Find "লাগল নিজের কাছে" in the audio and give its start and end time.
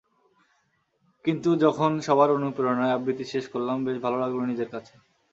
4.19-4.93